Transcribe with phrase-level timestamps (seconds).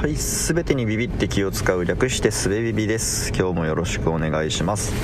[0.00, 3.34] はい、すべてにビビって気を使う略してすべビビです。
[3.34, 4.94] 今日もよろしくお願いします。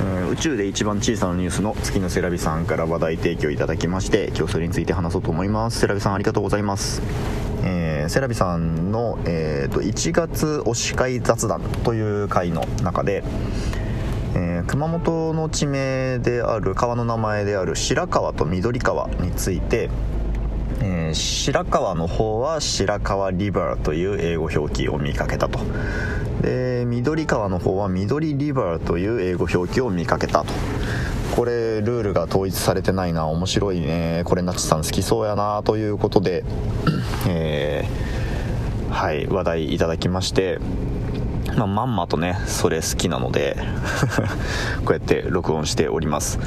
[0.00, 5.78] うん宇宙で一番小さなニュースの月のセラビさんから話題提供いただきまして、今日それについて話そうと思います。
[5.78, 7.00] セラビさんありがとうございます。
[7.62, 13.22] えーセラビさんの、えーと1月推し会雑談という回の中で、
[14.34, 19.90] えー熊本の地名である川の名前である白川と緑川について、
[20.82, 25.60] えー白川の方は白川リバーという英語表記を見かけたと。
[26.40, 30.52] で緑川の方は緑リバーという英語表記を見かけたと。
[31.36, 34.22] これルールが統一されてないな面白いね。
[34.24, 36.44] これなちさん好きそうやなということで、
[37.28, 40.58] えーはい話題いただきまして
[41.56, 43.56] まあ、まんまとねそれ好きなので
[44.84, 46.38] こうやって録音しております。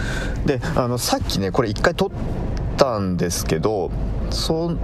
[0.45, 2.09] であのさっきねこれ一回撮っ
[2.77, 3.91] たんですけど
[4.35, 4.75] そ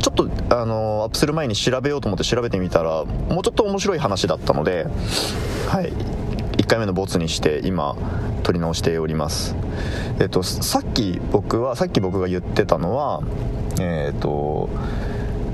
[0.00, 4.86] ちょっとあのアップする前に調べようと思って調べてみたらもうちょっと面白い話だったので
[5.68, 5.92] はい。
[6.56, 7.96] 1回目のボツにして今
[8.42, 9.54] 撮り直しております。
[10.20, 13.22] えっとさっき僕はさっき僕が言ってたのは
[13.80, 14.68] えっと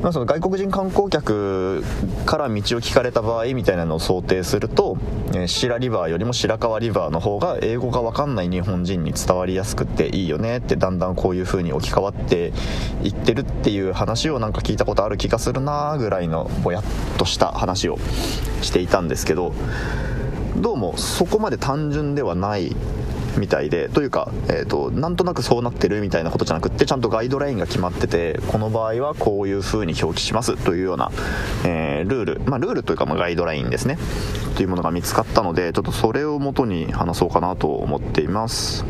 [0.02, 1.84] まあ、その外国人観光客
[2.24, 4.96] から道を聞かれた場合みたいなのを想定すると、
[5.34, 12.52] えー白リバーよりも白川リバーの方が英語が分かんない日本人に伝わりやすくていいよねってだんだんこういう風に置き換わって
[13.02, 16.84] いってるっていう話をなんか聞いたことある気がするなぐらいのぼやっ
[17.18, 17.98] とした話を
[18.62, 19.52] していたんですけど
[20.56, 22.74] どうもそこまで単純ではない
[23.40, 31.10] みたいでというか、えー、となんとなくそうなってるみたいなことじゃなくってちゃんとガイドラインが決まっててこの場合はこういう風に表記しますというような、
[31.64, 33.98] えールールまあルールというかまガイドラインですね。
[34.56, 38.84] というものが見つかったのでちょっとそれをもとに話そうかなと思っています。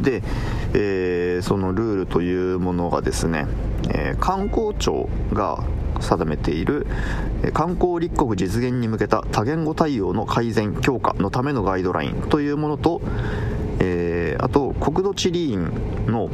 [0.00, 0.22] で、
[0.74, 3.46] えーそのルールというものがですね、
[3.90, 5.62] えー観光庁が
[6.00, 6.86] 定めている
[7.52, 13.00] 観光立国実現に向けた多言語対応の改善強化のためのガイドラインというものと、
[13.80, 15.70] えーあと国土地理院
[16.06, 16.30] の、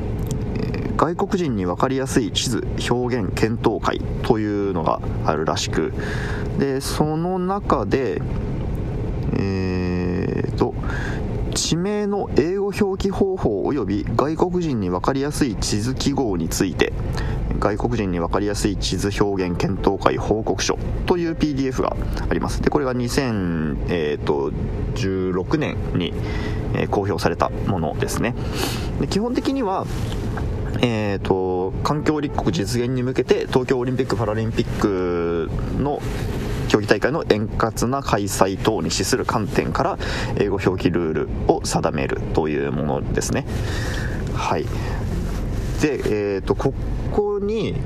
[0.97, 5.93] 外国人に分かりやすい地図表現検討会というのがあるらしく
[6.59, 8.21] でその中で
[9.33, 10.75] えーと
[11.55, 16.93] 地名の英語表記方法及び外国人に分かりやすい地図記号について
[17.59, 21.97] 外国人に分かりやすい地図表現検討会報告書という PDF が
[22.29, 22.63] あります。
[22.63, 26.13] でこれが2016年に、
[26.91, 28.35] 公表されたものですね。
[29.01, 29.87] で基本的には
[30.83, 36.01] えー、と環境立国実現に向けて東京オリンピック・パラリンピックの
[36.69, 39.99] 競技大会の円滑な開催等に資する観点から
[40.37, 43.47] 英語表記ルールを定めるというものですね。
[44.35, 44.67] はい。
[45.81, 46.73] で、えー、とこ
[47.13, 47.77] こに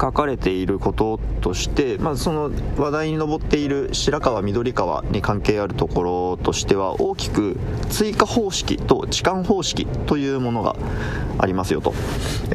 [0.00, 7.56] 書かれていることとして、まあ、その話題に上っている白川緑川に関係あるところとしては大きく
[7.90, 10.76] 追加方式と置換方式というものが
[11.38, 11.94] ありますよと。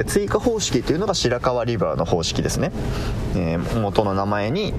[0.06, 2.72] 追加方式というのが白川リバーの方式ですね、
[3.34, 4.74] えー元の名前に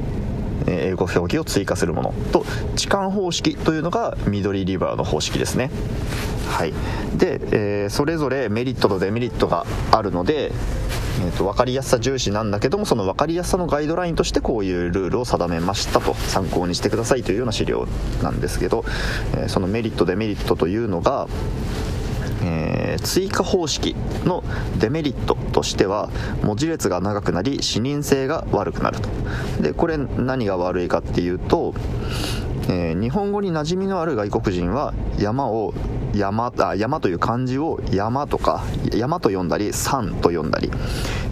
[0.68, 2.40] 英語表記を追加するものと
[2.74, 5.72] 置換方式というのが緑リバーの方式ですね。
[6.50, 6.74] はい。
[7.18, 10.52] で、えーそれぞれメリットとデメリットがあるので、
[11.24, 17.88] えーと分かりやすさ重視なんだけどもその分かりやすさのガイドラインとしてこういうルールを定めましたと参考にしてくださいというような資料
[18.22, 18.84] なんですけど、
[19.36, 21.28] えーそのメリットデメリットというのが
[22.44, 24.44] えー追加方式の
[24.78, 26.10] デメリットとしては
[26.44, 29.10] 文字列が長くなり視認性が悪くなると。
[29.62, 31.74] でこれ何が悪いかっていうと、
[32.70, 35.74] えー日本語に馴染みのある外国人は山を
[36.14, 38.64] 山あ山という漢字を山とか
[38.94, 40.70] 山と読んだり山と読んだり、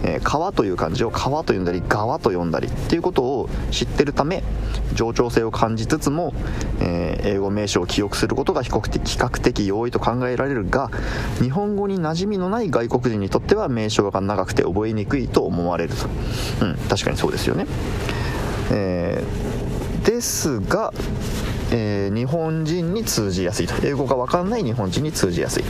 [0.04, 4.42] えー川という漢字を川と読んだり川と読んだりっていうことを知ってるため
[4.94, 6.32] 冗長性を感じつつも、
[6.80, 10.90] えー英語名称を記憶することが比較的比較的容易と考えられるが
[11.40, 16.06] 日本語に馴染みのない外国人にとっては名称が長くて覚えにくいと思われると、
[16.64, 17.66] うん、確かにそうですよね、
[18.70, 19.60] えー
[20.04, 20.94] ですが、
[21.72, 23.74] えー日本人に通じやすいと。
[23.86, 25.64] 英語が分かんない日本人に通じやすい。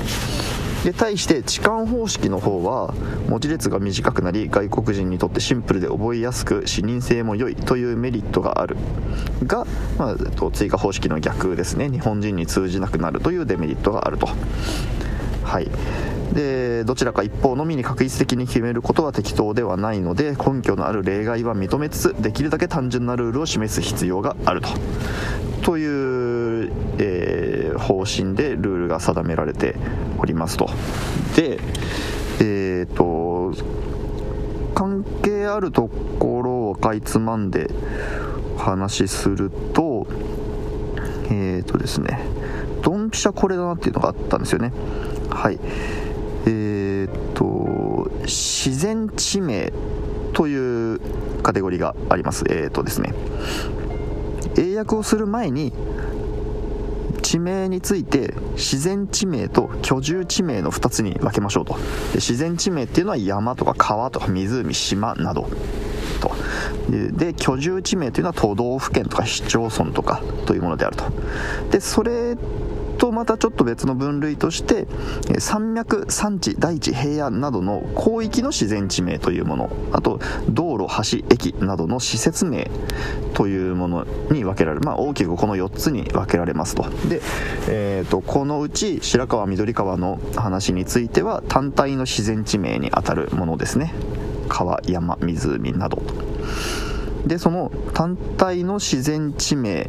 [0.84, 2.94] で対して置換方式の方は
[3.28, 8.76] 文字列が短くなり外国人にとってシンプルで覚えやすく視認性も良いというメリットがある。
[9.44, 9.66] が、
[9.98, 11.90] まあ、と追加方式の逆ですね。
[11.90, 14.28] 日本人に通じなくなるというデメリットがあると。
[15.44, 15.68] はい。
[16.32, 24.68] でどちらか一方のみに確率的に決めることは適当ではないので根拠のある例外は認めつつできるだけ単純なルールを示す必要があると。
[25.62, 29.76] という、えー方針でルールが定められて
[30.18, 30.68] おりますと。
[31.36, 31.58] で
[32.42, 33.52] えー、と
[34.74, 37.70] 関係あるところをかいつまんで
[38.56, 40.06] お話しすると
[41.30, 42.18] えっ、ー、とですね
[42.82, 44.72] ドンピシャこれだなっていうのがあったんですよね。
[45.28, 45.58] はい。
[46.46, 49.72] えっ、ー、と自然地名
[50.32, 51.00] という
[51.42, 52.44] カテゴリーがあります。
[52.48, 53.12] えっ、とですね。
[54.56, 55.72] 英訳をする前に
[57.30, 61.74] 地名について自然地名と居住地名の2つに分けましょうと。
[61.74, 65.48] で自然地名っていうのは山とか川とか湖島など。
[66.20, 66.32] と。
[66.90, 71.04] で居住地名というのは都道府県とか市町村とかというものであると。
[71.70, 72.36] でそれ
[73.00, 74.86] とまたちょっと別の分類として
[75.38, 80.20] 山脈山地大地平野などの広域の自然地名というものあと
[80.50, 82.70] 道路橋駅などの施設名
[83.32, 86.82] というものに分けられる、まあ、大きくこの4つに分けられますと。
[87.08, 87.22] で、
[87.68, 93.94] えーと、このうち白川緑川の話については単体の自然地名にあたるものですね。
[94.48, 96.02] 川山湖など
[97.26, 99.88] でその単体の自然地名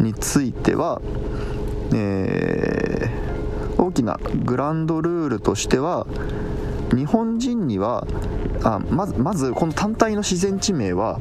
[0.00, 1.00] については
[1.94, 6.06] えー、大きなグランドルールとしては
[6.94, 8.06] 日本人には
[8.64, 11.18] あまずまずこの単体の自然地名は、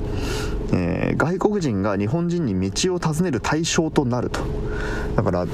[0.74, 4.42] えー、外国人が日本人に道を尋ねる対象となると。
[5.16, 5.46] だから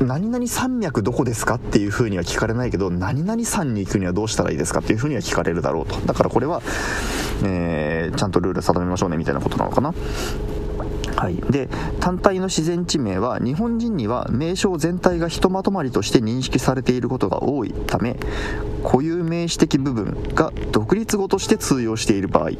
[0.00, 5.96] 何々山脈どこですかっていうふうには聞かれないけど何々山に行くにはどうしたらいいですかっていうふうには聞かれるだろうと。
[6.00, 6.62] だからこれは、
[7.44, 9.94] えー、ちゃんとルール定めましょうねみたいなことなのかな。
[11.16, 11.68] はい、で
[12.00, 18.16] 単体の自然地名は日本人には名称全体がひとまとまりとして認識されていることが多いため
[18.82, 22.50] 固有名詞的部分が独立語として通用している場合。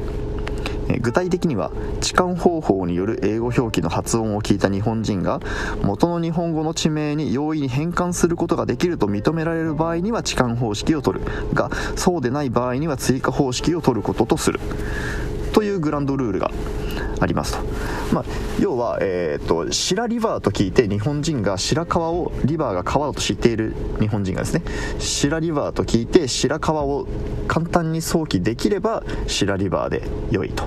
[1.01, 5.39] 具体的には置換方法による英語表記の発音を聞いた日本人が
[5.81, 14.59] 元の日本語の地名に容易に変換することができると認められる場合には置換方式を取るがそうでない場合には追加方式を取ることとする。
[15.55, 16.51] というグランドルールが
[17.21, 17.63] ありますと、
[18.13, 18.25] まあ、
[18.59, 24.63] 要は、えーと、白リバーと聞いて日本人が白川をリバーが川だと知っている日本人がですね
[24.99, 27.07] 白リバーと聞いて白川を
[27.47, 30.65] 簡単に想起できれば白リバーで良いと。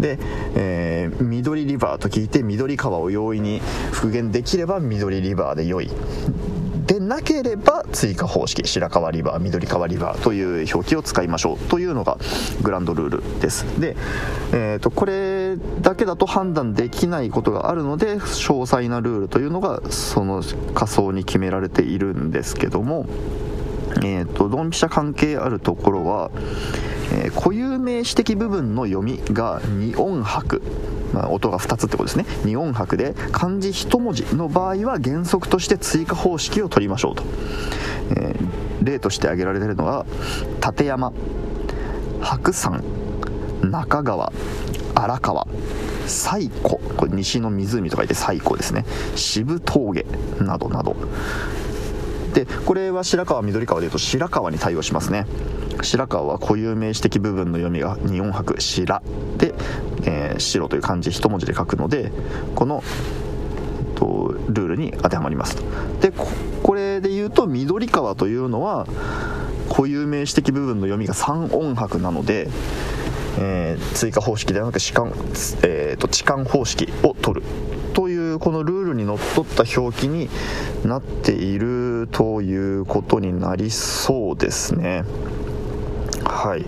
[0.00, 0.18] で、
[0.54, 3.60] えー、緑リバーと聞いて緑川を容易に
[3.92, 5.90] 復元できれば緑リバーで良い。
[6.86, 12.18] でなければ追加方式白川リバー緑川リバーという表記を使いましょうというのが
[12.62, 13.64] グランドルールです。
[13.80, 13.96] で、
[14.52, 20.42] えーと、これだけだと判断できないことがあるので詳細なルールというのがその
[20.74, 23.06] 仮想に決められているんですけども
[24.00, 26.30] えーと、ドンピシャ関係あるところは、
[27.12, 30.62] えー、固有名詞的部分の読みが2音拍
[31.12, 32.24] まあ、音が2つってことですね。
[32.44, 37.22] 2音拍で漢字1文字の場合は原則として追加方式を取りましょうと、
[38.16, 40.06] えー、例として挙げられているのが
[40.66, 41.12] 立山
[42.22, 42.82] 白山
[43.62, 44.32] 中川
[44.94, 45.46] 荒川
[46.06, 46.80] 西湖。
[46.96, 48.84] これ西の湖と書いて西湖ですね。
[49.14, 50.06] 渋峠
[50.40, 50.96] などなど。
[52.34, 55.26] でこれは白川緑川でいうと白川に対応しますね。
[55.82, 59.02] 白川は固有名詞的部分の読みが2音拍白。
[59.38, 59.54] で、
[60.04, 62.12] えー、白という漢字一文字で書くので
[62.54, 62.82] この
[64.48, 65.62] ルールに当てはまりますと。
[66.00, 66.12] で
[66.62, 68.86] これで言うと緑川というのは
[69.68, 72.48] 固有名詞的部分の読みが3音拍なので、
[73.38, 75.12] えー、追加方式ではなく置換、
[75.66, 77.46] えーと、置換方式を取る。
[78.38, 80.28] このルールにのっとった表記に
[80.84, 85.04] なっているということになりそうですね。
[86.24, 86.64] はい、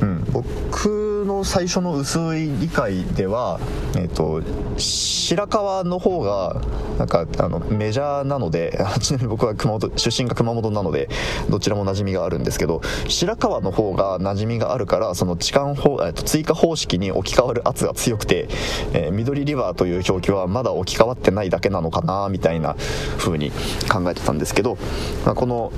[0.00, 3.60] うん、僕の最初の薄い理解では、
[3.96, 4.42] えーと、
[4.78, 6.62] 白川の方が
[6.98, 11.08] なんかあのメジャーなので ちなみに僕は熊本出身が熊本なので
[11.50, 18.48] どちらも馴染みがあるんですけど白川の方が馴染みがあるからその置換法、えー、と追加方式に置き換わる圧が強くて、
[18.92, 22.76] えー、緑リバーという表記はまだ置き換わってないだけなのかなみたいな
[23.18, 23.50] 風に
[23.92, 24.78] 考えてたんですけど、
[25.24, 25.72] まあ、この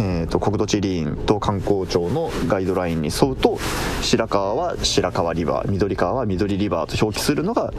[0.00, 3.58] えーと、国土地理院と観光庁のガイドラインに沿うと
[4.00, 7.72] 白川は白川リバー緑川は緑リバーと表記するのが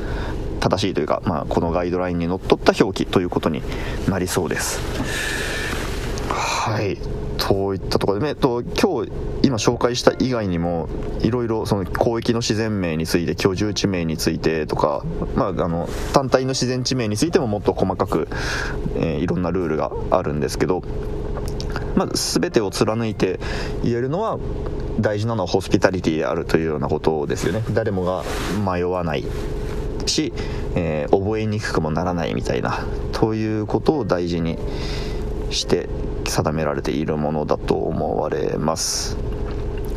[0.60, 3.62] 正しいというか、まあ、このガイドラインにのっとった表記ということに
[4.10, 4.79] なりそうです。
[6.29, 6.98] はい
[7.38, 9.12] といったところでねと今日
[9.43, 10.88] 今紹介した以外にも
[11.22, 15.03] いろいろその広域の自然名について居住地名についてとか、
[15.36, 18.29] まあ、あの単体の自然地名についてももっと細かく、
[18.96, 20.84] えー、いろんなルールがあるんですけど
[21.95, 23.39] まあ、全てを貫いて
[23.83, 24.39] 言えるのは
[25.00, 27.63] 大事なのはホスピタリティであるというようなことですよね。
[27.71, 28.23] 誰もが
[28.65, 29.23] 迷わない
[30.05, 30.33] し、
[30.75, 34.57] えー、覚えにくくもならないみたいなということを大事に
[35.50, 35.89] して
[36.25, 39.17] 定められているものだと思われます。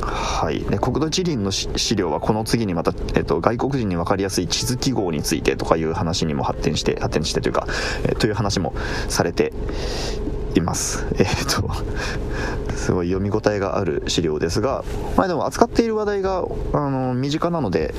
[0.02, 7.66] はい、で国土地理院の資料はこの次にまた、えっと、外国人に分かりやすい地図記号についてとかいう話にも発展して発展してというか、
[8.04, 8.74] え、という話も
[9.08, 9.52] されて
[10.58, 11.06] います。
[11.18, 11.70] えっ、と
[12.76, 14.84] すごい読み応えがある資料ですが、
[15.16, 17.94] まあ、でも扱っている話題があの身近なので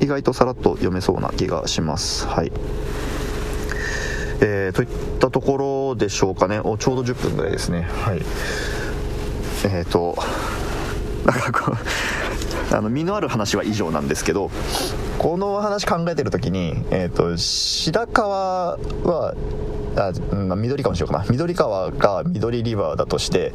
[0.00, 2.26] 意外とさらっと読めそうな気がします。
[2.26, 2.52] はい。
[4.44, 4.88] えー、といっ
[5.20, 5.56] たとこ
[5.92, 6.60] ろでしょうかね。
[6.62, 7.88] おちょうど10分ぐらいですね。
[8.04, 8.22] はい。
[9.64, 10.18] えっ、ー、と
[11.24, 11.76] なんかこう
[12.72, 14.50] あの身のある話は以上なんですけど
[15.18, 19.34] この話考えてる時に、えーと、白川は
[19.96, 20.12] あ
[20.56, 21.26] 緑川にしようかな。
[21.28, 23.52] 緑川が緑リバーだとして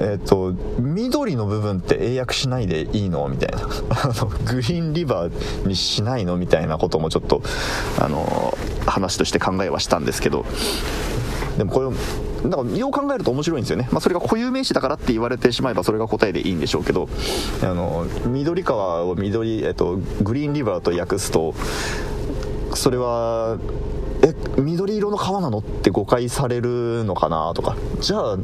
[0.00, 3.58] えっ、ー、と緑の部分って英訳しないでいいのみたいな。
[3.90, 7.42] あのグリーンリバーにしないのみたいなこともちょっと
[8.00, 8.56] あの
[8.86, 10.46] 話として考えはしたんですけど
[11.56, 17.08] でもこれだからよう考えると面白いんですよね、まあ、それが固有名詞だからって言われてしまえばそれが答えでいいんでしょうけど
[17.62, 21.54] あの緑川を緑、えっと、グリーンリバーと訳すと
[22.76, 23.58] それは
[24.22, 27.76] え緑色の川なのって誤解されるのかなとか。
[28.00, 28.38] じゃあ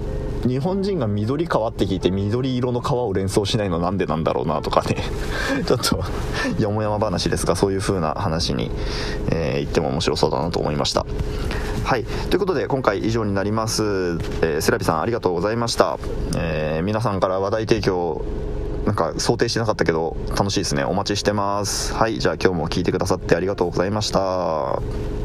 [0.47, 4.97] 日本人が緑川って聞いて緑色の川を連想しないのなんでなんだろうなとかね。
[5.67, 6.03] ちょっと
[6.61, 8.71] よもやま話ですがそういう風な話に、
[9.31, 11.07] えー、言っても面白そうだなと思いました。
[11.85, 12.05] はい。
[12.05, 15.99] ということで今回以上になります、えー、セラビさんありがとうございました、
[16.37, 18.23] えー、皆さんから話題提供
[18.87, 20.85] なんか想定してなかったけど楽しいですね。
[20.85, 21.95] お待ちしてます。
[21.95, 25.22] はいじゃあ今日も聞いてくださってありがとうございました。